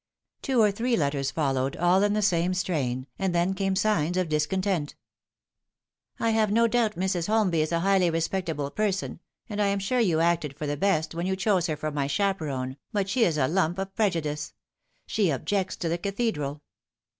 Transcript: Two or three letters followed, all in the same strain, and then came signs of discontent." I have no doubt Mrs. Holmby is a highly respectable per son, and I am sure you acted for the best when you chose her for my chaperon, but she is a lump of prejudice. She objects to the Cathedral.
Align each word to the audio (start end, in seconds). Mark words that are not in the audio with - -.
Two 0.41 0.59
or 0.63 0.71
three 0.71 0.97
letters 0.97 1.29
followed, 1.29 1.77
all 1.77 2.01
in 2.01 2.13
the 2.13 2.23
same 2.23 2.55
strain, 2.55 3.05
and 3.19 3.35
then 3.35 3.53
came 3.53 3.75
signs 3.75 4.17
of 4.17 4.29
discontent." 4.29 4.95
I 6.19 6.31
have 6.31 6.51
no 6.51 6.67
doubt 6.67 6.95
Mrs. 6.95 7.27
Holmby 7.27 7.61
is 7.61 7.71
a 7.71 7.81
highly 7.81 8.09
respectable 8.09 8.71
per 8.71 8.91
son, 8.91 9.19
and 9.47 9.61
I 9.61 9.67
am 9.67 9.77
sure 9.77 9.99
you 9.99 10.19
acted 10.19 10.57
for 10.57 10.65
the 10.65 10.75
best 10.75 11.13
when 11.13 11.27
you 11.27 11.35
chose 11.35 11.67
her 11.67 11.77
for 11.77 11.91
my 11.91 12.07
chaperon, 12.07 12.77
but 12.91 13.09
she 13.09 13.23
is 13.23 13.37
a 13.37 13.47
lump 13.47 13.77
of 13.77 13.93
prejudice. 13.93 14.53
She 15.05 15.29
objects 15.29 15.75
to 15.75 15.87
the 15.87 15.99
Cathedral. 15.99 16.63